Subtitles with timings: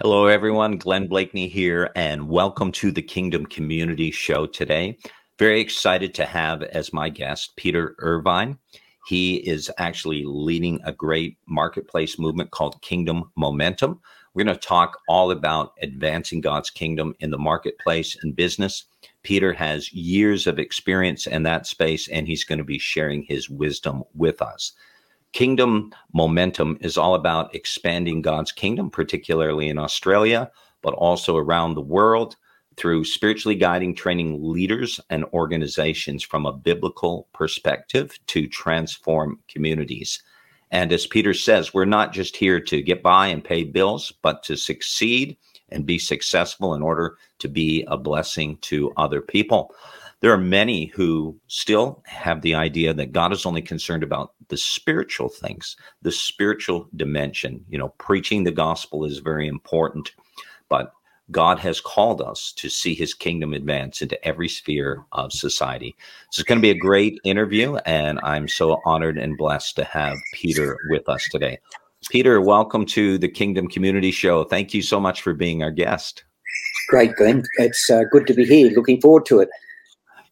[0.00, 0.76] Hello, everyone.
[0.76, 4.96] Glenn Blakeney here, and welcome to the Kingdom Community Show today.
[5.40, 8.58] Very excited to have as my guest Peter Irvine.
[9.08, 13.98] He is actually leading a great marketplace movement called Kingdom Momentum.
[14.34, 18.84] We're going to talk all about advancing God's kingdom in the marketplace and business.
[19.24, 23.50] Peter has years of experience in that space, and he's going to be sharing his
[23.50, 24.74] wisdom with us.
[25.32, 30.50] Kingdom momentum is all about expanding God's kingdom, particularly in Australia,
[30.82, 32.36] but also around the world
[32.76, 40.22] through spiritually guiding, training leaders and organizations from a biblical perspective to transform communities.
[40.70, 44.42] And as Peter says, we're not just here to get by and pay bills, but
[44.44, 45.36] to succeed
[45.70, 49.74] and be successful in order to be a blessing to other people.
[50.20, 54.56] There are many who still have the idea that God is only concerned about the
[54.56, 57.64] spiritual things, the spiritual dimension.
[57.68, 60.12] You know, preaching the gospel is very important,
[60.68, 60.92] but
[61.30, 65.94] God has called us to see his kingdom advance into every sphere of society.
[66.30, 69.84] So it's going to be a great interview, and I'm so honored and blessed to
[69.84, 71.58] have Peter with us today.
[72.10, 74.44] Peter, welcome to the Kingdom Community Show.
[74.44, 76.24] Thank you so much for being our guest.
[76.88, 77.44] Great, Glenn.
[77.58, 78.70] It's uh, good to be here.
[78.70, 79.50] Looking forward to it.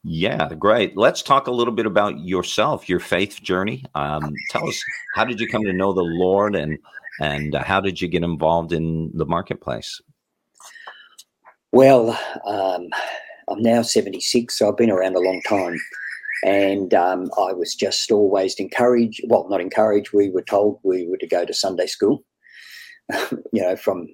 [0.08, 0.96] Yeah, great.
[0.96, 3.84] Let's talk a little bit about yourself, your faith journey.
[3.96, 4.80] Um, tell us
[5.14, 6.78] how did you come to know the Lord, and
[7.20, 10.00] and uh, how did you get involved in the marketplace?
[11.72, 12.86] Well, um,
[13.50, 15.76] I'm now 76, so I've been around a long time,
[16.44, 19.22] and um, I was just always encouraged.
[19.26, 20.12] Well, not encouraged.
[20.14, 22.22] We were told we were to go to Sunday school.
[23.52, 24.06] you know, from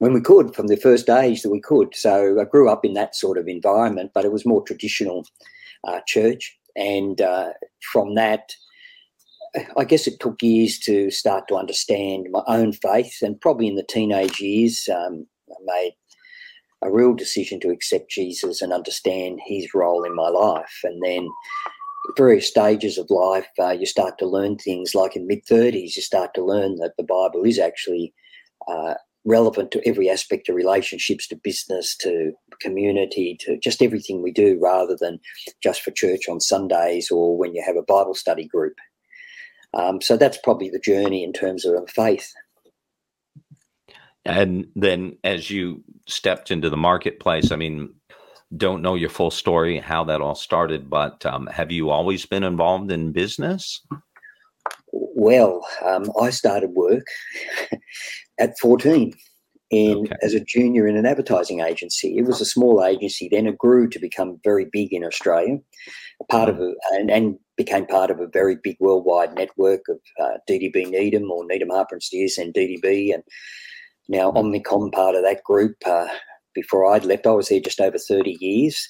[0.00, 1.94] when we could, from the first age that we could.
[1.94, 5.26] So I grew up in that sort of environment, but it was more traditional
[5.86, 6.58] uh, church.
[6.74, 7.50] And uh,
[7.92, 8.54] from that,
[9.76, 13.18] I guess it took years to start to understand my own faith.
[13.20, 15.92] And probably in the teenage years, um, I made
[16.80, 20.80] a real decision to accept Jesus and understand his role in my life.
[20.82, 21.28] And then
[22.16, 26.02] various stages of life, uh, you start to learn things like in mid 30s, you
[26.02, 28.14] start to learn that the Bible is actually
[28.66, 28.94] uh,
[29.24, 34.58] relevant to every aspect of relationships, to business, to community, to just everything we do,
[34.60, 35.18] rather than
[35.62, 38.74] just for church on Sundays or when you have a Bible study group.
[39.74, 42.32] Um, so that's probably the journey in terms of faith.
[44.24, 47.94] And then as you stepped into the marketplace, I mean,
[48.56, 52.42] don't know your full story, how that all started, but um, have you always been
[52.42, 53.80] involved in business?
[54.92, 57.06] Well, um, I started work
[58.40, 59.14] at 14
[59.70, 60.16] in okay.
[60.22, 62.16] as a junior in an advertising agency.
[62.18, 65.58] It was a small agency, then it grew to become very big in Australia,
[66.28, 70.38] part of a, and, and became part of a very big worldwide network of uh,
[70.48, 73.22] DDB Needham or Needham Harper and Steers and DDB, and
[74.08, 74.36] now mm.
[74.36, 75.76] Omnicom part of that group.
[75.86, 76.08] Uh,
[76.52, 78.88] before I'd left, I was there just over 30 years.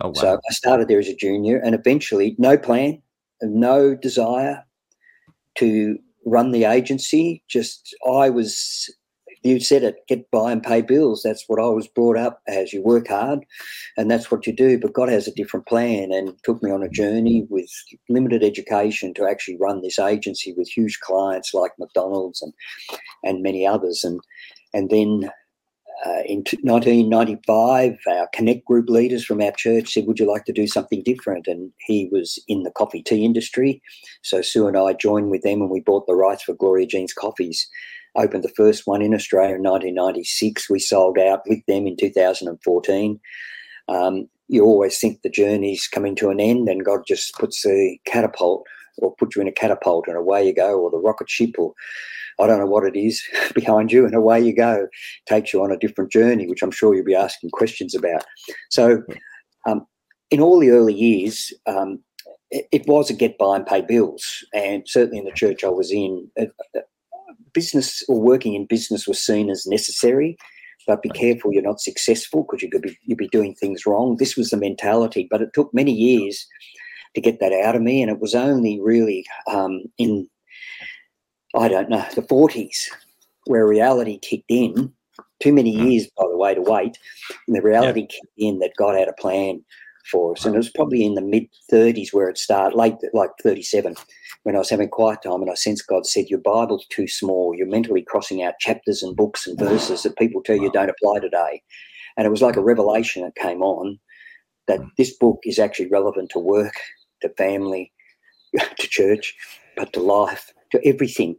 [0.00, 0.12] Oh, wow.
[0.14, 3.02] So I started there as a junior, and eventually, no plan,
[3.42, 4.64] no desire
[5.58, 7.42] to run the agency.
[7.48, 8.92] Just I was,
[9.42, 11.22] you said it, get by and pay bills.
[11.22, 12.72] That's what I was brought up as.
[12.72, 13.40] You work hard,
[13.96, 14.78] and that's what you do.
[14.78, 17.70] But God has a different plan, and took me on a journey with
[18.08, 22.52] limited education to actually run this agency with huge clients like McDonald's and
[23.24, 24.20] and many others, and
[24.74, 25.30] and then.
[26.04, 30.52] Uh, in 1995, our Connect group leaders from our church said, Would you like to
[30.52, 31.46] do something different?
[31.46, 33.82] And he was in the coffee tea industry.
[34.22, 37.12] So Sue and I joined with them and we bought the rights for Gloria Jean's
[37.12, 37.68] Coffees.
[38.16, 40.70] Opened the first one in Australia in 1996.
[40.70, 43.20] We sold out with them in 2014.
[43.88, 47.98] Um, you always think the journey's coming to an end and God just puts the
[48.06, 48.64] catapult
[49.02, 51.74] or put you in a catapult and away you go, or the rocket ship, or
[52.38, 53.22] I don't know what it is
[53.54, 54.88] behind you, and away you go.
[55.26, 58.24] Takes you on a different journey, which I'm sure you'll be asking questions about.
[58.70, 59.02] So,
[59.66, 59.86] um,
[60.30, 62.00] in all the early years, um,
[62.50, 65.68] it, it, was a get by and pay bills, and certainly in the church I
[65.68, 66.80] was in, uh, uh,
[67.52, 70.36] business or working in business was seen as necessary.
[70.86, 74.16] But be careful you're not successful because you could be you'd be doing things wrong.
[74.16, 76.46] This was the mentality, but it took many years
[77.14, 80.28] to get that out of me, and it was only really um, in
[81.54, 82.88] I don't know, the 40s,
[83.46, 84.92] where reality kicked in.
[85.40, 85.86] Too many hmm.
[85.86, 86.98] years, by the way, to wait.
[87.46, 89.64] And the reality kicked in that God had a plan
[90.10, 90.44] for us.
[90.44, 93.94] And it was probably in the mid 30s where it started, late, like 37,
[94.42, 97.54] when I was having quiet time and I sensed God said, Your Bible's too small.
[97.54, 101.20] You're mentally crossing out chapters and books and verses that people tell you don't apply
[101.20, 101.62] today.
[102.16, 103.98] And it was like a revelation that came on
[104.68, 106.74] that this book is actually relevant to work,
[107.22, 107.92] to family,
[108.58, 109.34] to church,
[109.76, 111.36] but to life, to everything.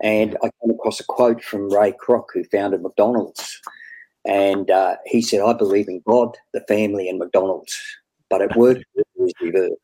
[0.00, 3.60] And I came across a quote from Ray Kroc, who founded McDonald's.
[4.24, 7.80] And uh, he said, I believe in God, the family, and McDonald's.
[8.28, 9.74] But at work, it was reversed.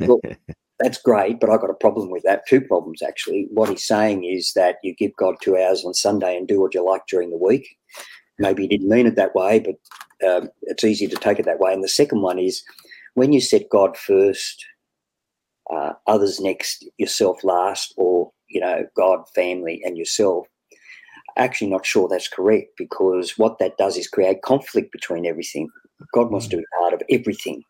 [0.00, 0.20] Look,
[0.78, 2.46] that's great, but I've got a problem with that.
[2.46, 3.48] Two problems, actually.
[3.50, 6.74] What he's saying is that you give God two hours on Sunday and do what
[6.74, 7.76] you like during the week.
[8.38, 11.58] Maybe he didn't mean it that way, but um, it's easy to take it that
[11.58, 11.72] way.
[11.72, 12.62] And the second one is
[13.16, 14.64] when you set God first,
[15.74, 20.46] uh, others next, yourself last, or you know, God, family, and yourself.
[21.36, 25.68] Actually, not sure that's correct because what that does is create conflict between everything.
[26.14, 27.62] God wants to be part of everything.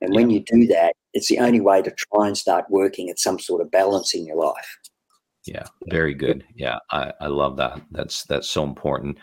[0.00, 3.18] And when you do that, it's the only way to try and start working at
[3.18, 4.78] some sort of balance in your life.
[5.46, 6.44] Yeah, very good.
[6.54, 7.80] Yeah, I, I love that.
[7.90, 9.18] That's that's so important.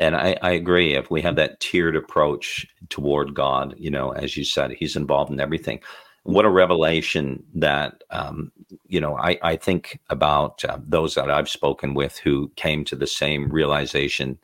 [0.00, 0.94] And I, I agree.
[0.94, 5.30] If we have that tiered approach toward God, you know, as you said, He's involved
[5.30, 5.80] in everything.
[6.24, 8.50] What a revelation that um,
[8.88, 12.96] you know I, I think about uh, those that i've spoken with who came to
[12.96, 14.38] the same realization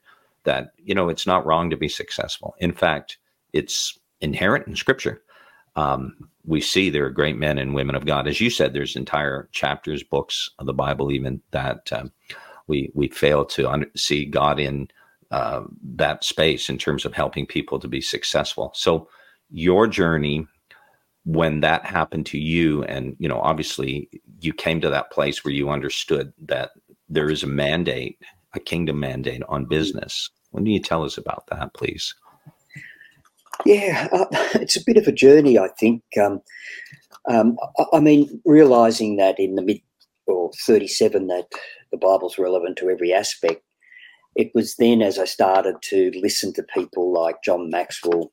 [0.45, 2.55] that you know it's not wrong to be successful.
[2.59, 3.19] In fact
[3.53, 5.23] it's inherent in scripture.
[5.77, 6.17] Um,
[6.47, 8.27] we see there are great men and women of god.
[8.27, 12.11] As you said there's entire chapters books of the bible even that um,
[12.69, 14.89] we we fail to see god in
[15.31, 18.73] uh, that space in terms of helping people to be successful.
[18.75, 19.09] So
[19.51, 20.47] your journey
[21.25, 24.09] when that happened to you and you know obviously
[24.41, 26.71] you came to that place where you understood that
[27.09, 28.17] there is a mandate
[28.55, 30.31] a kingdom mandate on business.
[30.51, 32.15] When do you tell us about that please?
[33.65, 36.03] Yeah uh, it's a bit of a journey i think.
[36.23, 36.41] Um,
[37.29, 39.81] um, I, I mean realizing that in the mid
[40.27, 41.47] or 37 that
[41.91, 43.63] the bible's relevant to every aspect
[44.37, 48.33] it was then as i started to listen to people like john maxwell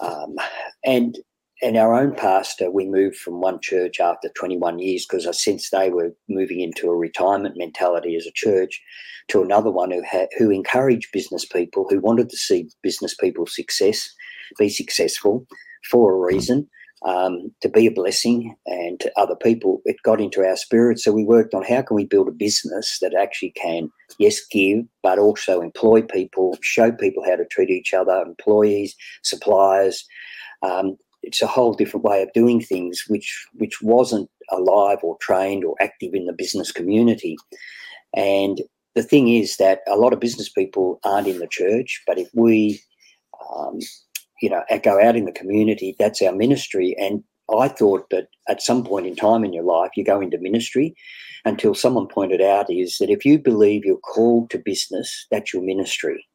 [0.00, 0.36] um,
[0.84, 1.18] and
[1.62, 5.70] and our own pastor, we moved from one church after 21 years because I sensed
[5.70, 8.82] they were moving into a retirement mentality as a church
[9.28, 13.46] to another one who had, who encouraged business people who wanted to see business people
[13.46, 14.10] success,
[14.58, 15.46] be successful
[15.88, 16.68] for a reason,
[17.04, 19.80] um, to be a blessing and to other people.
[19.84, 22.98] It got into our spirit, so we worked on how can we build a business
[23.00, 27.92] that actually can yes give, but also employ people, show people how to treat each
[27.92, 30.04] other, employees, suppliers.
[30.62, 35.64] Um, it's a whole different way of doing things, which which wasn't alive or trained
[35.64, 37.36] or active in the business community.
[38.14, 38.60] And
[38.94, 42.28] the thing is that a lot of business people aren't in the church, but if
[42.34, 42.80] we,
[43.56, 43.78] um,
[44.42, 46.94] you know, go out in the community, that's our ministry.
[46.98, 47.22] And
[47.56, 50.94] I thought that at some point in time in your life, you go into ministry
[51.44, 55.62] until someone pointed out is that if you believe you're called to business, that's your
[55.62, 56.26] ministry.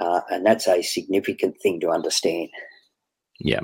[0.00, 2.48] Uh, and that's a significant thing to understand.
[3.40, 3.60] Yeah.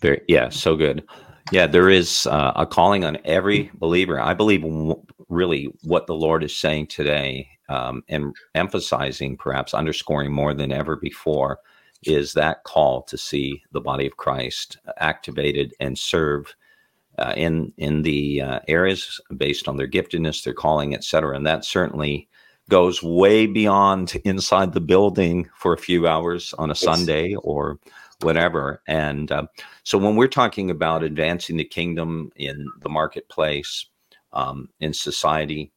[0.00, 1.04] Very, yeah, so good.
[1.50, 4.20] Yeah, there is uh, a calling on every believer.
[4.20, 10.32] I believe w- really what the Lord is saying today um, and emphasizing, perhaps underscoring
[10.32, 11.58] more than ever before,
[12.04, 16.54] is that call to see the body of Christ activated and serve
[17.18, 21.36] uh, in in the uh, areas based on their giftedness, their calling, etc.
[21.36, 22.28] And that certainly
[22.70, 26.74] goes way beyond inside the building for a few hours on a.
[26.74, 27.78] Sunday or
[28.22, 28.82] whatever.
[28.86, 29.46] And uh,
[29.84, 33.86] so when we're talking about advancing the kingdom in the marketplace,
[34.32, 35.72] um, in society,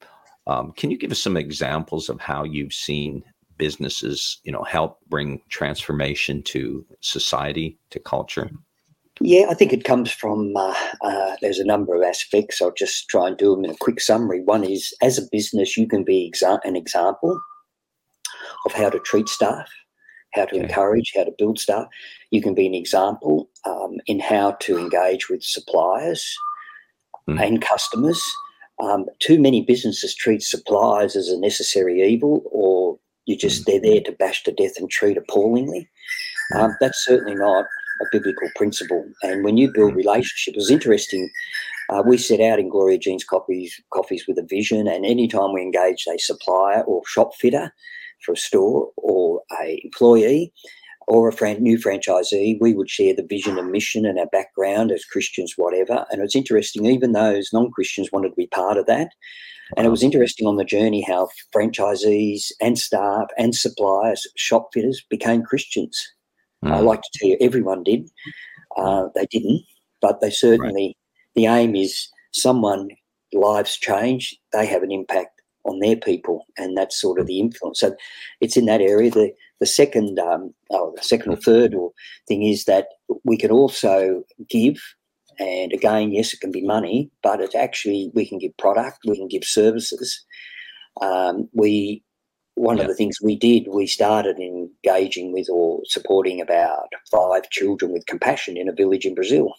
[0.48, 3.24] um, can you give us some examples of how you've seen
[3.66, 8.50] businesses, you know, help bring transformation to society, to culture?
[9.20, 12.62] Yeah, I think it comes from, uh, uh, there's a number of aspects.
[12.62, 14.42] I'll just try and do them in a quick summary.
[14.42, 17.40] One is as a business, you can be exa- an example
[18.66, 19.70] of how to treat staff
[20.34, 20.64] how to okay.
[20.64, 21.88] encourage, how to build stuff.
[22.32, 26.24] You can be an example um, in how to engage with suppliers
[27.30, 27.40] mm.
[27.42, 28.22] and customers.
[28.82, 32.81] Um, too many businesses treat suppliers as a necessary evil, or
[33.26, 35.90] you just they're there to bash to death and treat appallingly.
[36.56, 37.66] Um, that's certainly not
[38.02, 39.06] a biblical principle.
[39.24, 39.98] And when you build hmm.
[39.98, 41.30] relationships, it's interesting.
[41.90, 45.62] Uh, we set out in Gloria Jean's coffees, coffees with a vision, and anytime we
[45.62, 47.72] engage a supplier or shop fitter,
[48.24, 50.54] for a store or a employee
[51.08, 54.92] or a fran- new franchisee, we would share the vision and mission and our background
[54.92, 56.06] as Christians, whatever.
[56.12, 59.10] And it's interesting, even those non Christians wanted to be part of that.
[59.78, 65.04] And it was interesting on the journey how franchisees and staff and suppliers, shop fitters
[65.10, 66.00] became Christians.
[66.64, 66.72] Mm.
[66.72, 68.10] I like to tell you, everyone did.
[68.78, 69.64] Uh, they didn't,
[70.02, 70.88] but they certainly.
[70.88, 70.98] Right.
[71.36, 72.90] The aim is someone
[73.34, 74.38] lives change.
[74.52, 77.80] They have an impact on their people, and that's sort of the influence.
[77.80, 77.96] So
[78.42, 79.12] it's in that area.
[79.12, 81.92] The the second, um, oh, the second or third or
[82.28, 82.88] thing is that
[83.24, 84.82] we can also give,
[85.42, 89.18] and again, yes, it can be money, but it's actually we can give product, we
[89.18, 90.24] can give services.
[91.02, 92.04] Um, we
[92.56, 92.84] one yeah.
[92.84, 98.06] of the things we did, we started engaging with or supporting about five children with
[98.06, 99.54] compassion in a village in Brazil.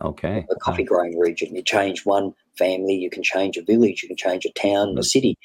[0.00, 0.46] Okay.
[0.50, 1.54] A coffee growing region.
[1.54, 4.98] You change one family, you can change a village, you can change a town, mm-hmm.
[4.98, 5.36] a city.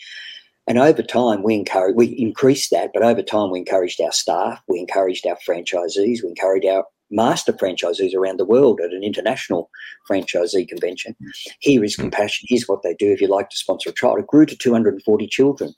[0.66, 4.62] And over time, we encourage, we increased that, but over time, we encouraged our staff,
[4.68, 9.70] we encouraged our franchisees, we encouraged our master franchisees around the world at an international
[10.10, 11.16] franchisee convention.
[11.60, 12.02] Here is mm.
[12.02, 12.48] compassion.
[12.50, 14.20] Here's what they do if you like to sponsor a child.
[14.20, 15.74] It grew to 240 children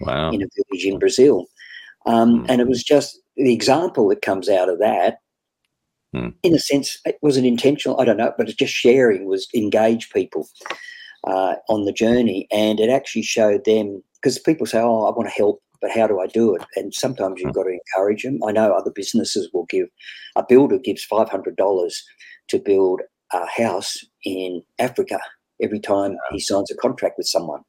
[0.00, 0.30] wow.
[0.30, 1.46] in a village in Brazil.
[2.06, 2.46] Um, mm.
[2.48, 5.18] And it was just the example that comes out of that.
[6.14, 6.34] Mm.
[6.42, 8.00] In a sense, it wasn't intentional.
[8.00, 10.46] I don't know, but it's just sharing was engage people
[11.24, 15.28] uh, on the journey, and it actually showed them because people say, "Oh, I want
[15.28, 16.62] to help," but how do I do it?
[16.76, 18.38] And sometimes you've got to encourage them.
[18.46, 19.88] I know other businesses will give.
[20.36, 22.02] A builder gives five hundred dollars
[22.48, 25.18] to build a house in Africa
[25.60, 27.60] every time he signs a contract with someone.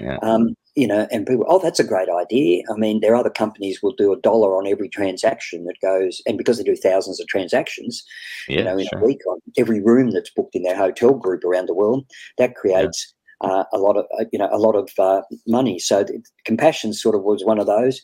[0.00, 0.18] Yeah.
[0.22, 2.64] Um, you know, and people, oh, that's a great idea.
[2.68, 6.20] I mean, there are other companies will do a dollar on every transaction that goes,
[6.26, 8.02] and because they do thousands of transactions,
[8.48, 8.98] yeah, you know, in sure.
[8.98, 12.04] a week on every room that's booked in their hotel group around the world,
[12.38, 13.14] that creates.
[13.44, 15.78] Uh, a lot of, uh, you know, a lot of uh, money.
[15.78, 16.04] So
[16.44, 18.00] compassion sort of was one of those.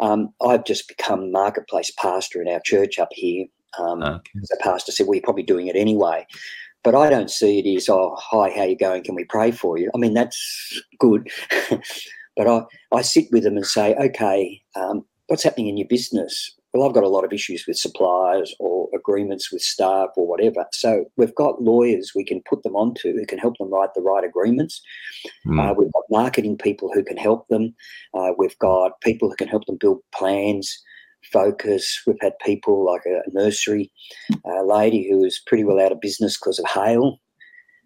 [0.00, 3.46] Um, I've just become marketplace pastor in our church up here.
[3.78, 4.30] Um, okay.
[4.42, 6.26] As a pastor said, we're probably doing it anyway.
[6.84, 9.02] But I don't see it as, oh, hi, how you going?
[9.02, 9.90] Can we pray for you?
[9.94, 11.28] I mean, that's good.
[12.36, 16.54] but I, I sit with them and say, okay, um, what's happening in your business?
[16.72, 20.66] Well, I've got a lot of issues with suppliers or agreements with staff or whatever.
[20.72, 24.02] So we've got lawyers we can put them onto who can help them write the
[24.02, 24.82] right agreements.
[25.46, 25.70] Mm.
[25.70, 27.74] Uh, we've got marketing people who can help them.
[28.12, 30.82] Uh, we've got people who can help them build plans
[31.32, 32.02] focus.
[32.06, 33.90] We've had people like a nursery
[34.44, 37.20] uh, lady who was pretty well out of business because of hail,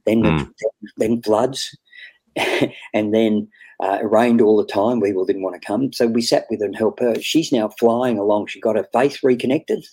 [0.07, 0.49] then mm.
[0.97, 1.77] then floods,
[2.37, 3.49] and then
[3.83, 5.01] uh, it rained all the time.
[5.01, 7.21] People didn't want to come, so we sat with her and helped her.
[7.21, 8.47] She's now flying along.
[8.47, 9.85] She got her faith reconnected.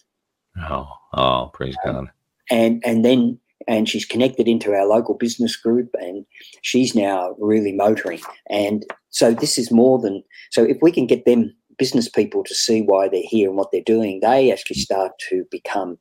[0.69, 2.11] Oh, oh, praise um, God!
[2.49, 6.25] And and then and she's connected into our local business group and
[6.61, 11.25] she's now really motoring and so this is more than so if we can get
[11.25, 15.13] them business people to see why they're here and what they're doing, they actually start
[15.29, 15.97] to become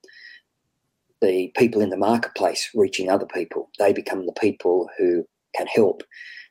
[1.23, 3.71] the people in the marketplace reaching other people.
[3.78, 5.25] They become the people who
[5.57, 6.02] can help,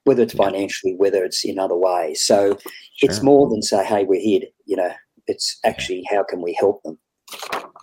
[0.07, 2.23] whether it's financially, whether it's in other ways.
[2.23, 2.71] So sure.
[3.01, 4.91] it's more than say, hey, we're here, to, you know,
[5.27, 6.97] it's actually how can we help them?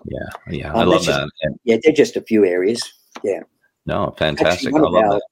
[0.07, 1.59] Yeah, yeah, um, I love just, that.
[1.65, 2.83] yeah, they're just a few areas.
[3.23, 3.41] Yeah.
[3.85, 4.69] No, fantastic.
[4.69, 5.23] Actually, I love our, that.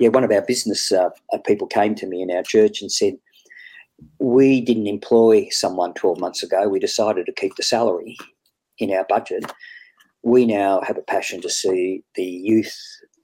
[0.00, 1.10] Yeah, one of our business uh,
[1.46, 3.14] people came to me in our church and said,
[4.18, 6.66] we didn't employ someone 12 months ago.
[6.66, 8.16] We decided to keep the salary
[8.78, 9.52] in our budget.
[10.22, 12.74] We now have a passion to see the youth,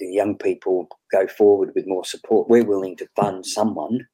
[0.04, 2.48] the young people go forward with more support.
[2.48, 4.06] We're willing to fund someone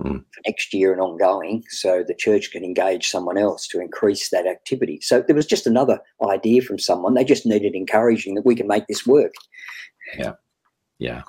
[0.00, 0.18] mm.
[0.18, 4.46] for next year and ongoing so the church can engage someone else to increase that
[4.46, 5.00] activity.
[5.02, 7.14] So there was just another idea from someone.
[7.14, 9.32] They just needed encouraging that we can make this work.
[10.16, 10.32] Yeah.
[10.98, 11.22] Yeah.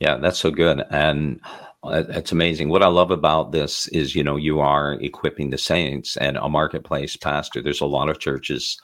[0.00, 0.16] Yeah.
[0.16, 0.82] That's so good.
[0.90, 1.40] And
[1.84, 2.68] it's amazing.
[2.68, 6.48] What I love about this is, you know, you are equipping the saints and a
[6.48, 7.60] marketplace pastor.
[7.60, 8.80] There's a lot of churches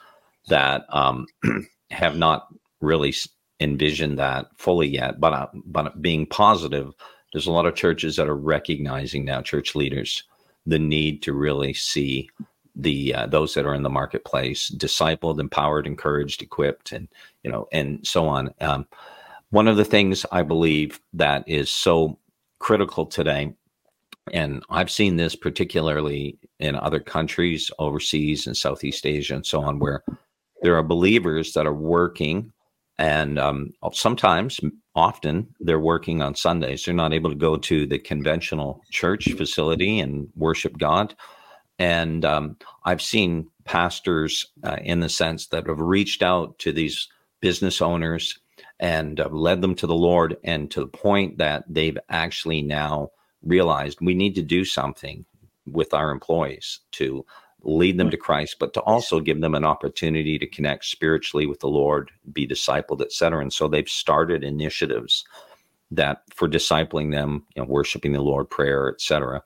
[0.47, 1.25] that um,
[1.91, 2.47] have not
[2.81, 3.13] really
[3.59, 6.93] envisioned that fully yet, but uh, but being positive,
[7.33, 10.23] there's a lot of churches that are recognizing now, church leaders,
[10.65, 12.29] the need to really see
[12.75, 17.07] the uh, those that are in the marketplace discipled, empowered, encouraged, equipped, and
[17.43, 18.53] you know, and so on.
[18.61, 18.87] Um,
[19.49, 22.17] one of the things I believe that is so
[22.59, 23.53] critical today.
[24.31, 29.79] And I've seen this particularly in other countries overseas in Southeast Asia and so on,
[29.79, 30.03] where
[30.61, 32.51] there are believers that are working
[32.99, 34.59] and um, sometimes
[34.93, 36.83] often they're working on sundays.
[36.83, 41.15] They're not able to go to the conventional church facility and worship god.
[41.79, 47.07] And um, i've seen pastors uh, in the sense that have reached out to these
[47.39, 48.37] business owners
[48.79, 53.09] and uh, led them to the Lord, and to the point that they've actually now
[53.41, 55.25] realized we need to do something
[55.65, 57.25] with our employees to
[57.63, 61.59] lead them to Christ, but to also give them an opportunity to connect spiritually with
[61.59, 63.41] the Lord, be discipled, etc.
[63.41, 65.25] And so they've started initiatives
[65.91, 69.43] that for discipling them, you know, worshiping the Lord, prayer, etc.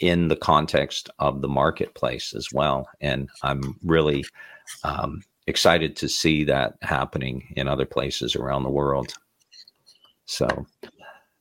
[0.00, 2.88] in the context of the marketplace as well.
[3.00, 4.24] And I'm really
[4.84, 9.14] um, excited to see that happening in other places around the world.
[10.26, 10.66] So,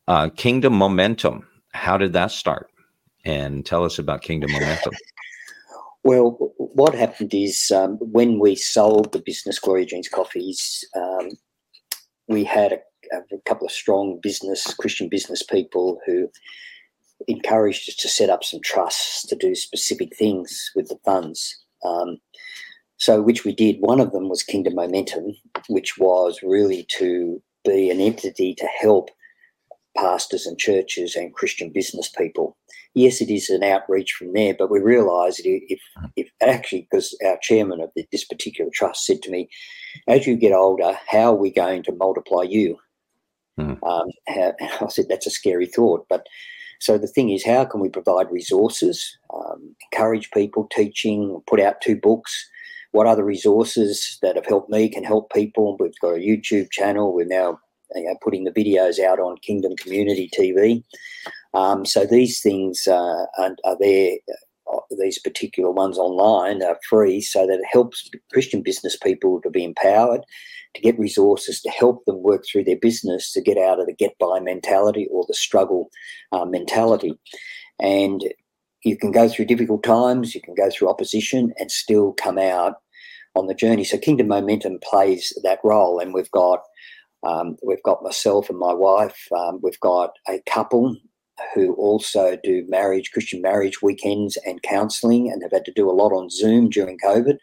[0.07, 2.69] uh, Kingdom Momentum, how did that start?
[3.25, 4.93] And tell us about Kingdom Momentum.
[6.04, 11.32] Well, what happened is um, when we sold the business Gloria Jean's Coffees, um,
[12.27, 16.30] we had a, a, couple of strong business, Christian business people who
[17.27, 21.63] encouraged us to set up some trusts to do specific things with the funds.
[21.84, 22.18] Um,
[22.98, 23.77] so, which we did.
[23.80, 25.36] One of them was Kingdom Momentum,
[25.70, 29.10] which was really to be an entity to help
[29.96, 32.58] pastors and churches and Christian business people.
[32.98, 35.80] Yes, it is an outreach from there, but we realise if,
[36.16, 39.50] if actually, because our chairman of this particular trust said to me,
[40.08, 42.75] as you get older, how are we going to multiply you?
[43.60, 43.77] Mm.
[43.84, 46.08] Um, I said, that's a scary thought.
[46.10, 46.25] But
[46.80, 51.82] so the thing is, how can we provide resources, um, encourage people, teaching, put out
[51.82, 52.50] two books?
[52.94, 55.77] What other resources that have helped me can help people?
[55.80, 57.13] We've got a YouTube channel.
[57.13, 57.60] We're now
[57.94, 60.84] you know, putting the videos out on Kingdom Community TV.
[61.58, 64.18] Um, so these things uh, are, are, there.
[64.72, 69.50] Uh, these particular ones online are free, so that it helps Christian business people to
[69.50, 70.22] be empowered,
[70.76, 73.94] to get resources to help them work through their business, to get out of the
[73.94, 75.90] get by mentality or the struggle
[76.32, 77.18] uh, mentality.
[77.80, 78.24] And
[78.84, 82.76] you can go through difficult times, you can go through opposition, and still come out
[83.34, 83.84] on the journey.
[83.84, 86.62] So Kingdom Momentum plays that role, and we've got
[87.24, 89.28] um, we've got myself and my wife.
[89.36, 90.96] Um, we've got a couple
[91.53, 95.94] who also do marriage, Christian marriage weekends and counselling, and have had to do a
[95.94, 97.38] lot on Zoom during COVID,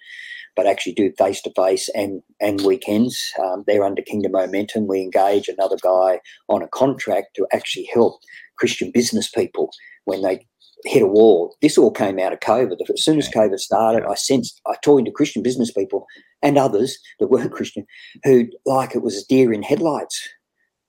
[0.56, 3.32] but actually do face to face and and weekends.
[3.42, 4.86] Um, they're under Kingdom Momentum.
[4.86, 8.20] We engage another guy on a contract to actually help
[8.56, 9.70] Christian business people
[10.04, 10.46] when they
[10.84, 11.56] hit a wall.
[11.62, 12.76] This all came out of COVID.
[12.92, 16.06] As soon as COVID started, I sensed, I talking to Christian business people
[16.42, 17.86] and others that weren't Christian
[18.22, 20.28] who like it was deer in headlights.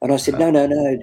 [0.02, 0.98] And I said, no, no, no.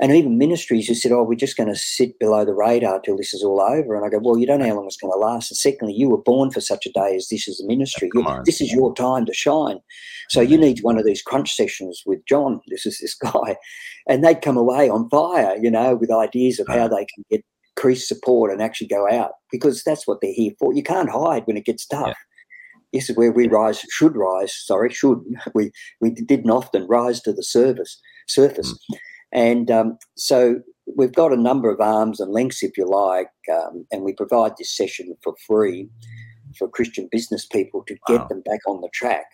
[0.00, 3.16] And even ministries who said, oh, we're just going to sit below the radar till
[3.16, 3.94] this is all over.
[3.94, 5.52] And I go, well, you don't know how long it's going to last.
[5.52, 8.10] And secondly, you were born for such a day as this as a ministry.
[8.44, 9.78] this is your time to shine.
[10.30, 12.60] So you need one of these crunch sessions with John.
[12.68, 13.56] This is this guy.
[14.08, 17.44] And they'd come away on fire, you know, with ideas of how they can get
[17.76, 20.72] increased support and actually go out because that's what they're here for.
[20.74, 22.08] You can't hide when it gets tough.
[22.08, 22.14] Yeah.
[22.92, 24.54] This is where we rise, should rise.
[24.54, 25.20] Sorry, should
[25.54, 25.70] we?
[26.00, 28.00] We didn't often rise to the surface.
[28.26, 28.98] Surface, mm.
[29.34, 30.60] And um, so
[30.96, 34.52] we've got a number of arms and lengths, if you like, um, and we provide
[34.56, 35.88] this session for free
[36.56, 38.28] for Christian business people to get wow.
[38.28, 39.26] them back on the track.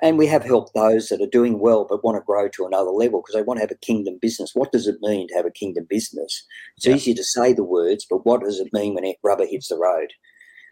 [0.00, 2.90] And we have helped those that are doing well but want to grow to another
[2.90, 4.52] level because they want to have a kingdom business.
[4.54, 6.46] What does it mean to have a kingdom business?
[6.76, 6.94] It's yeah.
[6.94, 9.76] easy to say the words, but what does it mean when it rubber hits the
[9.76, 10.12] road?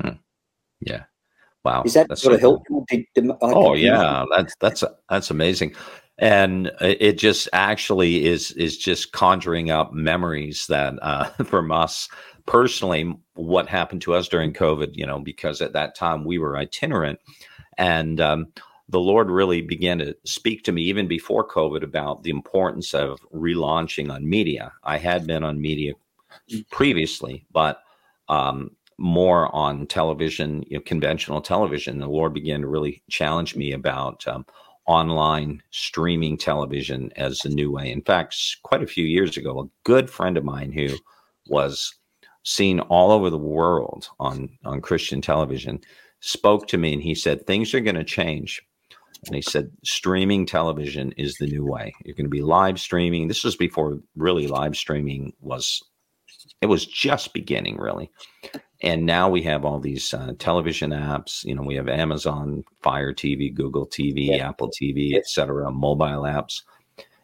[0.02, 0.18] Hmm.
[0.80, 1.04] Yeah.
[1.66, 1.82] Wow.
[1.84, 2.86] Is that sort of helpful?
[3.42, 5.74] oh yeah, that's that's that's amazing,
[6.16, 12.08] and it just actually is is just conjuring up memories that uh, from us
[12.46, 14.94] personally, what happened to us during COVID.
[14.94, 17.18] You know, because at that time we were itinerant,
[17.76, 18.46] and um,
[18.88, 23.18] the Lord really began to speak to me even before COVID about the importance of
[23.34, 24.72] relaunching on media.
[24.84, 25.94] I had been on media
[26.70, 27.80] previously, but
[28.28, 31.98] um, more on television, you know, conventional television.
[31.98, 34.46] The Lord began to really challenge me about um,
[34.86, 37.90] online streaming television as a new way.
[37.90, 40.88] In fact, quite a few years ago, a good friend of mine who
[41.48, 41.94] was
[42.44, 45.80] seen all over the world on on Christian television
[46.20, 48.62] spoke to me and he said things are going to change
[49.26, 51.92] and he said streaming television is the new way.
[52.04, 53.28] You're going to be live streaming.
[53.28, 55.82] This was before really live streaming was
[56.60, 58.10] it was just beginning really.
[58.82, 61.44] And now we have all these uh, television apps.
[61.44, 64.48] You know, we have Amazon Fire TV, Google TV, yeah.
[64.48, 66.62] Apple TV, etc., mobile apps.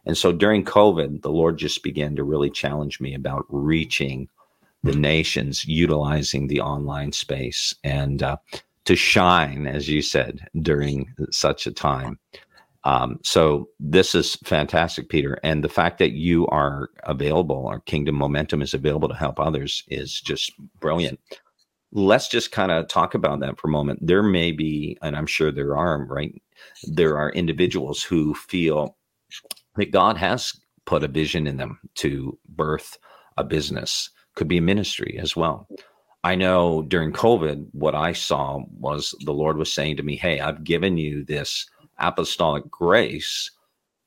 [0.06, 4.28] And so during COVID, the Lord just began to really challenge me about reaching
[4.82, 7.74] the nations utilizing the online space.
[7.84, 8.36] And uh,
[8.84, 12.18] to shine, as you said, during such a time.
[12.84, 15.38] Um, so this is fantastic, Peter.
[15.42, 19.84] And the fact that you are available, our Kingdom Momentum is available to help others,
[19.88, 21.20] is just brilliant.
[21.92, 24.04] Let's just kind of talk about that for a moment.
[24.04, 26.34] There may be, and I'm sure there are, right?
[26.84, 28.96] There are individuals who feel
[29.76, 30.52] that God has
[30.86, 32.98] put a vision in them to birth
[33.36, 35.68] a business, could be a ministry as well.
[36.24, 40.40] I know during COVID, what I saw was the Lord was saying to me, Hey,
[40.40, 41.66] I've given you this
[42.02, 43.50] apostolic grace,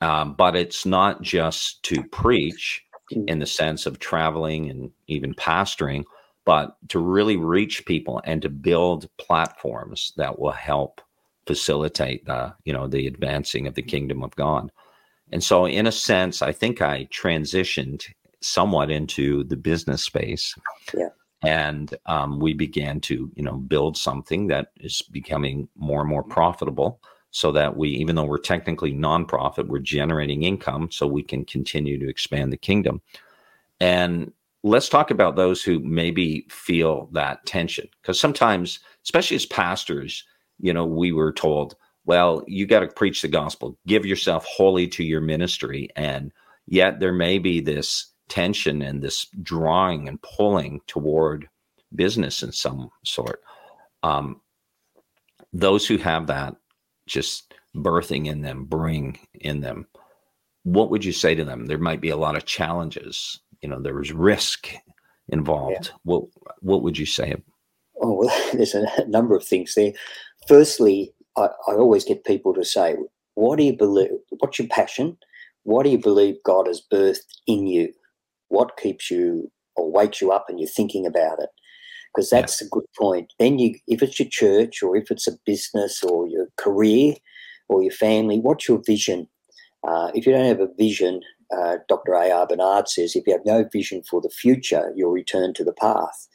[0.02, 6.04] um, but it's not just to preach in the sense of traveling and even pastoring,
[6.46, 11.02] but to really reach people and to build platforms that will help
[11.48, 14.72] facilitate the you know the advancing of the kingdom of God.
[15.32, 18.06] And so, in a sense, I think I transitioned
[18.42, 20.56] somewhat into the business space.
[20.94, 21.10] Yeah.
[21.44, 26.24] And um, we began to, you know, build something that is becoming more and more
[26.24, 27.00] profitable
[27.36, 32.00] so that we, even though we're technically nonprofit, we're generating income so we can continue
[32.00, 33.02] to expand the kingdom.
[33.82, 34.32] And
[34.64, 37.90] let's talk about those who maybe feel that tension.
[38.02, 40.24] Because sometimes, especially as pastors,
[40.62, 44.88] you know, we were told, well, you got to preach the gospel, give yourself wholly
[44.88, 45.90] to your ministry.
[45.98, 46.32] And
[46.68, 51.50] yet there may be this tension and this drawing and pulling toward
[51.94, 53.42] business in some sort.
[54.04, 54.40] Um,
[55.52, 56.56] those who have that
[57.08, 59.88] just birthing in them, bring in them,
[60.64, 61.68] what would you say to them?
[61.68, 63.40] There might be a lot of challenges.
[63.62, 64.70] You know, there was risk
[65.30, 65.88] involved.
[65.88, 65.98] Yeah.
[66.04, 66.24] What
[66.60, 67.36] What would you say?
[68.02, 69.94] Oh, well, there's a number of things there.
[70.48, 72.96] Firstly, I, I always get people to say,
[73.36, 74.10] "What do you believe?
[74.40, 75.18] What's your passion?
[75.64, 77.94] What do you believe God has birthed in you?
[78.50, 81.50] What keeps you or wakes you up and you're thinking about it?"
[82.16, 82.68] Because that's yeah.
[82.68, 83.34] a good point.
[83.40, 87.16] Then you, if it's your church or if it's a business or your career
[87.68, 89.28] or your family, what's your vision?
[89.86, 91.22] Uh, if you don't have a vision,
[91.56, 92.14] uh, Dr.
[92.14, 92.48] A.R.
[92.48, 96.28] Bernard says, if you have no vision for the future, you'll return to the path.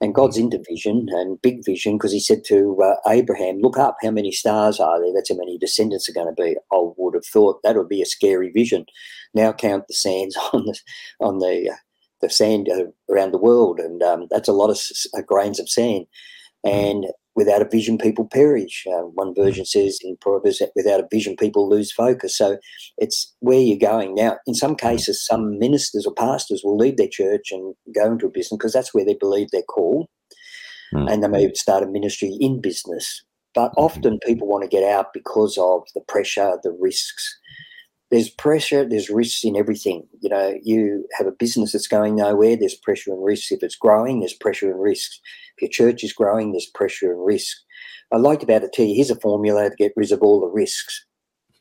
[0.00, 0.42] And God's mm.
[0.42, 4.30] into vision and big vision because he said to uh, Abraham, Look up, how many
[4.30, 5.12] stars are there?
[5.12, 6.56] That's how many descendants are going to be.
[6.72, 8.86] I would have thought that would be a scary vision.
[9.34, 10.78] Now count the sands on the,
[11.20, 11.76] on the, uh,
[12.20, 14.80] the sand uh, around the world, and um, that's a lot of
[15.16, 16.06] uh, grains of sand.
[16.66, 16.72] Mm.
[16.72, 17.06] And
[17.38, 18.84] without a vision, people perish.
[18.88, 22.36] Uh, one version says in Proverbs that without a vision, people lose focus.
[22.36, 22.58] So
[22.96, 24.16] it's where you're going.
[24.16, 28.26] Now, in some cases, some ministers or pastors will leave their church and go into
[28.26, 30.08] a business because that's where they believe they're called.
[30.92, 31.12] Mm.
[31.12, 33.22] And they may start a ministry in business.
[33.54, 33.84] But mm-hmm.
[33.84, 37.38] often people want to get out because of the pressure, the risks.
[38.10, 40.06] There's pressure, there's risks in everything.
[40.20, 43.52] You know, you have a business that's going nowhere, there's pressure and risks.
[43.52, 45.20] If it's growing, there's pressure and risks
[45.56, 47.56] If your church is growing, there's pressure and risk.
[48.12, 50.46] I like about it tell you here's a formula to get rid of all the
[50.46, 51.04] risks.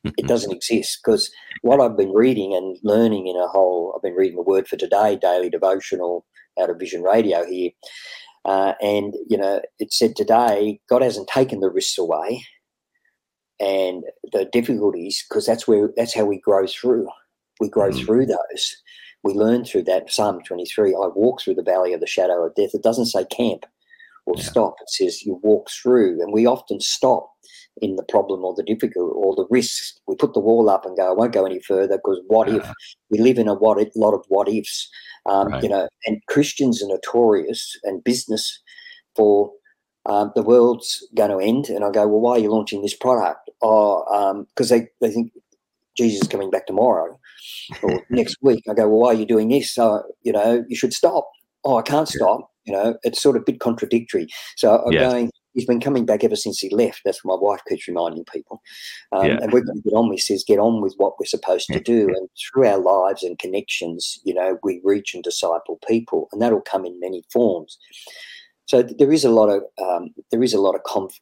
[0.06, 1.30] it doesn't exist because
[1.62, 4.78] what I've been reading and learning in a whole, I've been reading the Word for
[4.78, 6.26] Today daily devotional
[6.60, 7.72] out of Vision Radio here.
[8.46, 12.46] Uh, and, you know, it said today, God hasn't taken the risks away
[13.60, 17.08] and the difficulties because that's where, that's how we grow through.
[17.60, 18.06] We grow mm-hmm.
[18.06, 18.78] through those.
[19.24, 20.12] We learn through that.
[20.12, 22.72] Psalm 23, I walk through the valley of the shadow of death.
[22.74, 23.66] It doesn't say camp
[24.26, 24.44] or yeah.
[24.44, 24.76] stop.
[24.82, 27.32] It says you walk through, and we often stop
[27.82, 30.00] in the problem or the difficult or the risks.
[30.08, 32.58] We put the wall up and go, I won't go any further because what yeah.
[32.58, 32.72] if
[33.10, 34.90] we live in a what a lot of what ifs,
[35.26, 35.64] um, right.
[35.64, 35.88] you know?
[36.06, 38.62] And Christians are notorious and business
[39.16, 39.52] for
[40.08, 41.68] um, the world's going to end.
[41.70, 43.50] And I go, well, why are you launching this product?
[43.62, 45.32] Oh, because um, they they think
[45.96, 47.20] Jesus is coming back tomorrow
[47.84, 48.64] or next week.
[48.70, 49.78] I go, well, why are you doing this?
[49.78, 51.30] Uh, you know, you should stop.
[51.64, 52.50] Oh, I can't stop.
[52.66, 54.28] You know, it's sort of a bit contradictory.
[54.58, 57.02] So I'm going, he's been coming back ever since he left.
[57.04, 58.62] That's what my wife keeps reminding people.
[59.12, 59.38] Um, yeah.
[59.42, 61.80] And we're going to get on with, says, get on with what we're supposed to
[61.80, 62.08] do.
[62.10, 66.62] And through our lives and connections, you know, we reach and disciple people, and that'll
[66.62, 67.78] come in many forms.
[68.68, 71.20] So there is a lot of um, there is a lot of conf-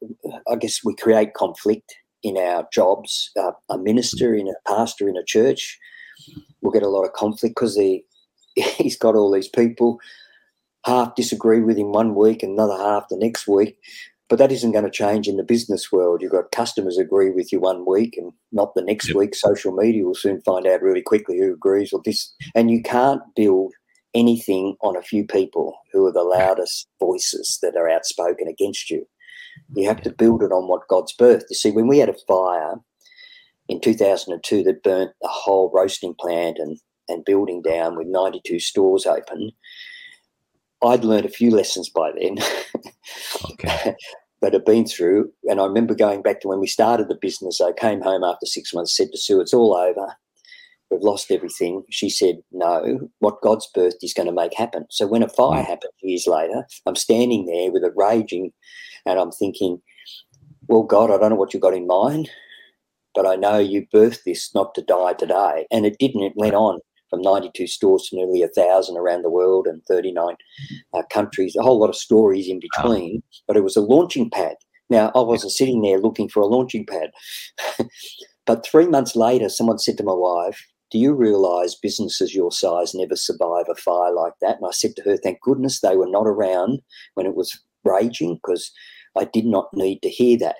[0.49, 3.31] I guess we create conflict in our jobs.
[3.39, 5.79] Uh, a minister in a pastor in a church
[6.61, 8.03] will get a lot of conflict because he
[8.55, 9.99] he's got all these people
[10.85, 13.77] half disagree with him one week and another half the next week.
[14.27, 16.21] But that isn't going to change in the business world.
[16.21, 19.17] You've got customers agree with you one week and not the next yep.
[19.17, 19.35] week.
[19.35, 22.33] Social media will soon find out really quickly who agrees with this.
[22.55, 23.73] And you can't build
[24.15, 29.05] anything on a few people who are the loudest voices that are outspoken against you.
[29.75, 31.43] You have to build it on what God's birth.
[31.49, 32.75] You see, when we had a fire
[33.67, 39.05] in 2002 that burnt the whole roasting plant and, and building down with 92 stores
[39.05, 39.51] open,
[40.83, 42.37] I'd learned a few lessons by then.
[43.51, 43.95] okay.
[44.41, 45.31] that had been through.
[45.49, 47.61] And I remember going back to when we started the business.
[47.61, 50.15] I came home after six months, said to Sue, It's all over.
[50.91, 51.83] We've lost everything.
[51.89, 54.85] She said, No, what God's birthed is going to make happen.
[54.89, 55.65] So when a fire mm.
[55.65, 58.51] happened years later, I'm standing there with it raging
[59.05, 59.81] and I'm thinking,
[60.67, 62.29] Well, God, I don't know what you've got in mind,
[63.13, 65.65] but I know you birthed this not to die today.
[65.71, 69.29] And it didn't, it went on from 92 stores to nearly a thousand around the
[69.29, 70.35] world and 39
[70.93, 73.23] uh, countries, a whole lot of stories in between.
[73.47, 74.55] But it was a launching pad.
[74.89, 77.09] Now, I wasn't sitting there looking for a launching pad.
[78.45, 80.63] but three months later, someone said to my wife,
[80.95, 84.55] Do you realize businesses your size never survive a fire like that?
[84.55, 86.79] And I said to her, Thank goodness they were not around
[87.15, 88.71] when it was raging because
[89.17, 90.55] I did not need to hear that.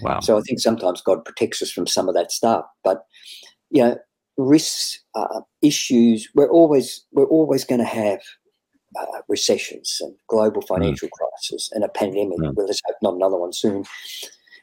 [0.00, 0.20] Wow.
[0.20, 2.64] So I think sometimes God protects us from some of that stuff.
[2.84, 3.04] But,
[3.70, 3.98] you know,
[4.36, 8.20] risks, uh, issues, we're always, we're always going to have
[8.96, 10.72] uh, recessions and global hmm.
[10.72, 11.18] financial mm.
[11.18, 12.38] crisis and a pandemic.
[12.38, 12.54] Mm.
[12.54, 13.84] Well, let's hope not another one soon.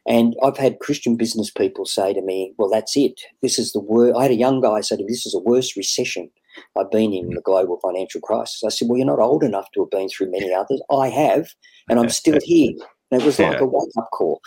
[0.07, 3.21] And I've had Christian business people say to me, "Well, that's it.
[3.41, 5.39] This is the worst." I had a young guy say to me, "This is the
[5.39, 6.29] worst recession
[6.77, 9.81] I've been in the global financial crisis." I said, "Well, you're not old enough to
[9.81, 10.81] have been through many others.
[10.91, 11.49] I have,
[11.89, 12.73] and I'm still here."
[13.11, 13.59] And it was like yeah.
[13.59, 14.41] a wake up call.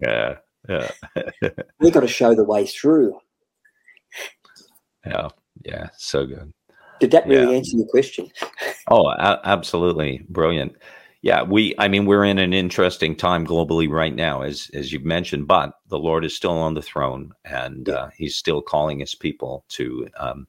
[0.00, 0.36] yeah,
[0.68, 0.90] yeah.
[1.80, 3.18] We've got to show the way through.
[5.06, 5.28] Yeah,
[5.64, 6.52] yeah, so good.
[7.00, 7.58] Did that really yeah.
[7.58, 8.30] answer your question?
[8.90, 10.76] oh, a- absolutely, brilliant.
[11.24, 11.74] Yeah, we.
[11.78, 15.48] I mean, we're in an interesting time globally right now, as as you've mentioned.
[15.48, 19.64] But the Lord is still on the throne, and uh, He's still calling His people
[19.70, 20.46] to um,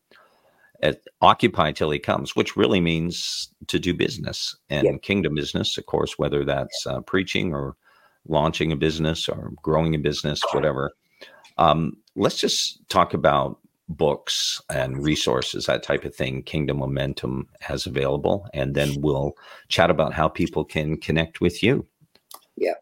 [0.84, 4.98] at, occupy till He comes, which really means to do business and yeah.
[5.02, 7.78] kingdom business, of course, whether that's uh, preaching or
[8.28, 10.92] launching a business or growing a business, whatever.
[11.58, 17.86] Um, let's just talk about books and resources, that type of thing, Kingdom Momentum has
[17.86, 18.48] available.
[18.54, 19.34] And then we'll
[19.69, 21.86] chat about how people can connect with you.
[22.58, 22.74] Yeah.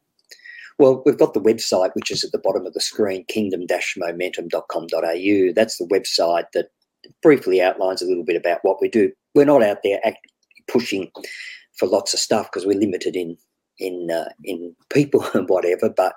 [0.80, 5.54] Well, we've got the website, which is at the bottom of the screen, kingdom-momentum.com.au.
[5.54, 6.70] That's the website that
[7.22, 9.12] briefly outlines a little bit about what we do.
[9.36, 10.28] We're not out there act-
[10.68, 11.12] pushing
[11.78, 13.38] for lots of stuff because we're limited in
[13.80, 16.16] in uh, in people and whatever, but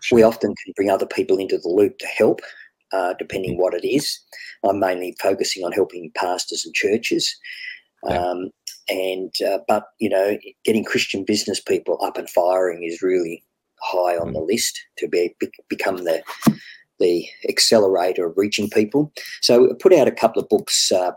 [0.00, 0.16] sure.
[0.16, 2.40] we often can bring other people into the loop to help
[2.92, 4.20] uh, depending what it is.
[4.64, 7.34] I'm mainly focusing on helping pastors and churches.
[8.08, 8.50] Um,
[8.88, 13.44] and uh, but you know, getting Christian business people up and firing is really
[13.80, 14.32] high on mm.
[14.34, 16.22] the list to be, be, become the
[16.98, 19.12] the accelerator of reaching people.
[19.40, 21.12] So I put out a couple of books uh,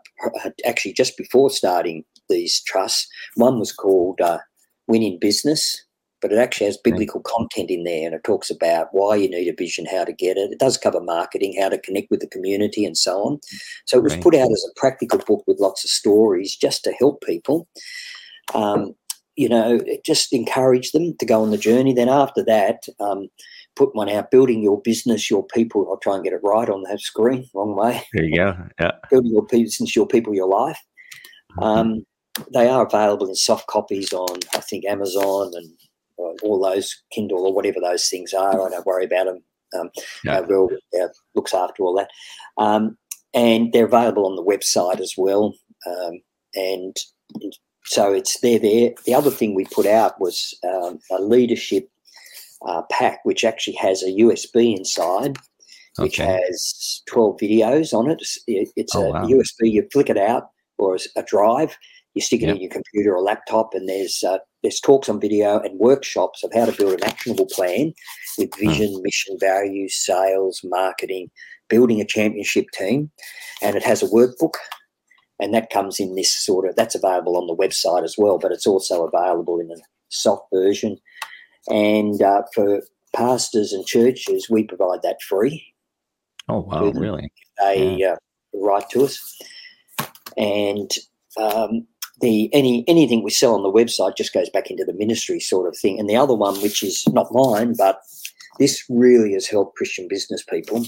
[0.65, 3.07] actually just before starting these trusts.
[3.35, 4.39] One was called uh,
[4.87, 5.84] Win in Business,
[6.25, 9.47] but it actually has biblical content in there and it talks about why you need
[9.47, 10.51] a vision, how to get it.
[10.51, 13.39] It does cover marketing, how to connect with the community, and so on.
[13.85, 16.93] So it was put out as a practical book with lots of stories just to
[16.93, 17.67] help people.
[18.55, 18.95] Um,
[19.35, 21.93] you know, just encourage them to go on the journey.
[21.93, 23.27] Then after that, um,
[23.75, 25.87] put one out, building your business, your people.
[25.91, 28.01] I'll try and get it right on that screen, wrong way.
[28.13, 28.55] There you go.
[28.79, 28.93] Yeah.
[29.11, 30.79] building your business, your people, your life.
[31.59, 31.63] Mm-hmm.
[31.63, 32.05] Um,
[32.51, 35.69] they are available in soft copies on, I think, Amazon and
[36.17, 38.53] all those Kindle or whatever those things are.
[38.53, 39.43] I don't worry about them.
[39.77, 39.89] Um,
[40.23, 40.39] yeah.
[40.41, 40.69] Will
[41.01, 42.09] uh, looks after all that,
[42.57, 42.97] um,
[43.33, 45.53] and they're available on the website as well.
[45.85, 46.21] Um,
[46.53, 46.95] and
[47.83, 48.59] so it's there.
[48.59, 48.91] There.
[49.05, 51.89] The other thing we put out was um, a leadership
[52.65, 55.37] uh, pack, which actually has a USB inside.
[55.97, 56.41] Which okay.
[56.45, 58.21] has 12 videos on it.
[58.47, 59.27] It's oh, a wow.
[59.27, 61.77] USB, you flick it out, or a drive,
[62.15, 62.55] you stick it yep.
[62.55, 66.51] in your computer or laptop, and there's uh, there's talks on video and workshops of
[66.51, 67.93] how to build an actionable plan
[68.39, 68.67] with hmm.
[68.67, 71.29] vision, mission, values, sales, marketing,
[71.69, 73.11] building a championship team,
[73.61, 74.55] and it has a workbook,
[75.39, 78.51] and that comes in this sort of that's available on the website as well, but
[78.51, 79.75] it's also available in a
[80.09, 80.97] soft version,
[81.69, 82.81] and uh, for
[83.15, 85.63] pastors and churches, we provide that free.
[86.49, 86.89] Oh wow!
[86.89, 87.31] Really?
[87.59, 88.13] They yeah.
[88.13, 88.15] uh,
[88.55, 89.39] write to us,
[90.37, 90.91] and
[91.39, 91.85] um,
[92.21, 95.67] the any anything we sell on the website just goes back into the ministry sort
[95.67, 95.99] of thing.
[95.99, 98.01] And the other one, which is not mine, but
[98.59, 100.85] this really has helped Christian business people,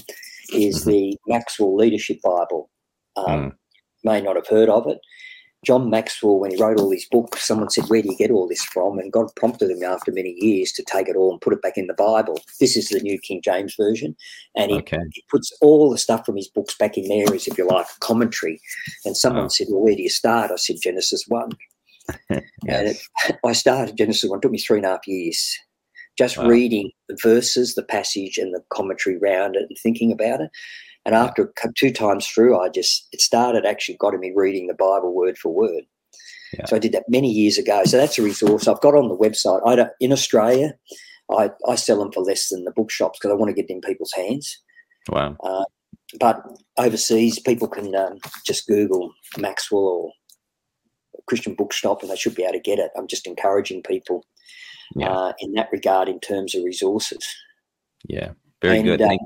[0.52, 0.90] is mm-hmm.
[0.90, 2.70] the Maxwell Leadership Bible.
[3.16, 3.52] Um, mm.
[4.04, 4.98] May not have heard of it.
[5.64, 8.46] John Maxwell, when he wrote all these books, someone said, Where do you get all
[8.46, 8.98] this from?
[8.98, 11.76] And God prompted him after many years to take it all and put it back
[11.76, 12.40] in the Bible.
[12.60, 14.14] This is the New King James Version.
[14.54, 14.98] And he, okay.
[15.12, 17.86] he puts all the stuff from his books back in there as, if you like,
[17.86, 18.60] a commentary.
[19.04, 19.48] And someone oh.
[19.48, 20.52] said, Well, where do you start?
[20.52, 21.50] I said, Genesis 1.
[22.30, 22.42] yes.
[22.68, 24.38] And it, I started Genesis 1.
[24.38, 25.58] It took me three and a half years
[26.18, 26.48] just wow.
[26.48, 30.50] reading the verses, the passage, and the commentary around it and thinking about it.
[31.08, 35.14] And after two times through, I just, it started actually got me reading the Bible
[35.14, 35.84] word for word.
[36.52, 36.66] Yeah.
[36.66, 37.82] So I did that many years ago.
[37.86, 39.66] So that's a resource I've got on the website.
[39.66, 40.74] I don't, in Australia,
[41.30, 43.76] I, I sell them for less than the bookshops because I want to get them
[43.76, 44.60] in people's hands.
[45.08, 45.34] Wow.
[45.42, 45.64] Uh,
[46.20, 46.42] but
[46.76, 50.12] overseas, people can um, just Google Maxwell or
[51.26, 52.90] Christian Bookshop and they should be able to get it.
[52.98, 54.26] I'm just encouraging people
[54.94, 55.10] yeah.
[55.10, 57.26] uh, in that regard in terms of resources.
[58.06, 59.00] Yeah, very and, good.
[59.00, 59.16] Uh,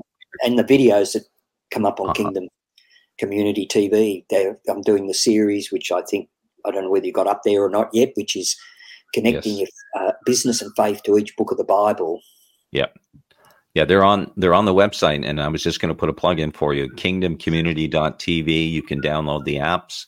[0.45, 1.25] and the videos that
[1.73, 2.13] come up on uh-huh.
[2.13, 2.47] Kingdom
[3.17, 4.25] Community TV.
[4.29, 6.29] They're, I'm doing the series, which I think
[6.65, 8.55] I don't know whether you got up there or not yet, which is
[9.13, 9.69] connecting yes.
[9.95, 12.21] your uh, business and faith to each book of the Bible.
[12.71, 12.97] Yep.
[13.73, 16.13] Yeah, they're on they're on the website, and I was just going to put a
[16.13, 16.89] plug in for you.
[16.89, 18.71] KingdomCommunity.tv.
[18.71, 20.05] You can download the apps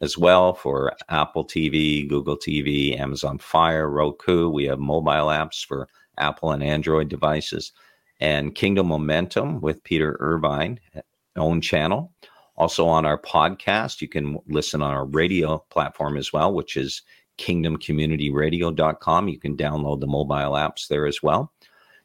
[0.00, 4.48] as well for Apple TV, Google TV, Amazon Fire, Roku.
[4.48, 7.72] We have mobile apps for Apple and Android devices,
[8.20, 10.78] and Kingdom Momentum with Peter Irvine,
[11.38, 12.12] own channel.
[12.56, 17.02] Also on our podcast, you can listen on our radio platform as well, which is
[17.38, 19.28] kingdomcommunityradio.com.
[19.28, 21.52] You can download the mobile apps there as well.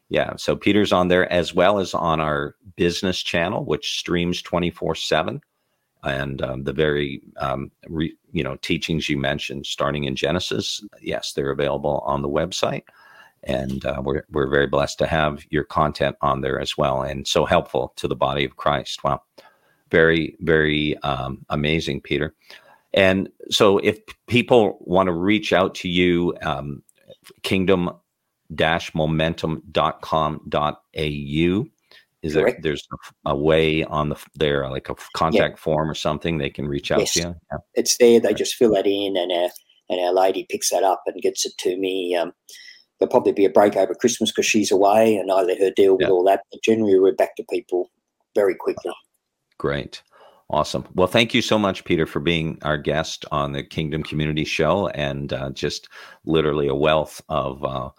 [0.10, 4.96] Yeah, so Peter's on there as well as on our business channel, which streams 24
[4.96, 5.42] 7
[6.04, 11.34] and um, the very um, re, you know teachings you mentioned starting in genesis yes
[11.34, 12.84] they're available on the website
[13.44, 17.28] and uh, we're, we're very blessed to have your content on there as well and
[17.28, 19.20] so helpful to the body of christ wow
[19.92, 22.36] very very um, amazing peter
[22.94, 26.82] and so if people want to reach out to you um,
[27.42, 27.90] kingdom
[28.94, 31.66] momentum.com.au
[32.24, 32.88] is there there's
[33.26, 35.62] a way on the there like a contact yeah.
[35.62, 37.14] form or something they can reach out yes.
[37.14, 37.36] to you?
[37.52, 37.58] Yeah.
[37.76, 38.22] It's there.
[38.22, 39.50] They just fill that in, and our
[39.90, 42.16] and our lady picks that up and gets it to me.
[42.16, 42.32] Um,
[43.04, 45.98] there'll probably be a break over Christmas because she's away, and I let her deal
[45.98, 46.10] with yeah.
[46.10, 46.44] all that.
[46.52, 47.90] But generally, we're back to people
[48.34, 48.94] very quickly.
[49.58, 50.02] Great.
[50.50, 50.86] Awesome.
[50.96, 54.88] Well, thank you so much, Peter, for being our guest on the Kingdom Community Show
[54.90, 55.90] and uh, just
[56.26, 57.90] literally a wealth of uh,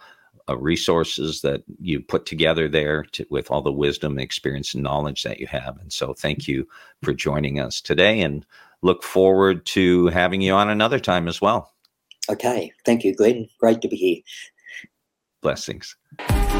[0.49, 5.23] uh, resources that you put together there to, with all the wisdom, experience, and knowledge
[5.25, 5.77] that you have.
[5.79, 6.67] And so, thank you
[7.03, 8.47] for joining us today, and
[8.81, 11.73] look forward to having you on another time as well.
[12.31, 13.49] Okay, thank you, Glenn.
[13.61, 14.23] Great to be here.
[15.45, 15.95] Blessings.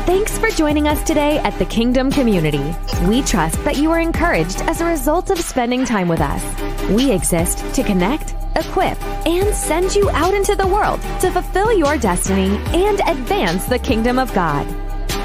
[0.07, 2.73] Thanks for joining us today at the Kingdom Community.
[3.09, 6.43] We trust that you are encouraged as a result of spending time with us.
[6.91, 11.97] We exist to connect equip, and send you out into the world to fulfill your
[11.97, 14.67] destiny and advance the kingdom of God.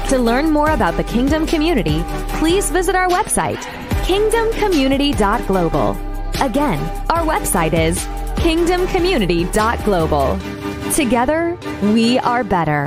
[0.08, 2.02] To learn more about the Kingdom Community,
[2.38, 3.58] please visit our website,
[4.04, 5.90] kingdomcommunity.global.
[6.42, 7.98] Again, our website is
[8.40, 10.38] kingdomcommunity.global.
[10.92, 12.86] Together, we are better.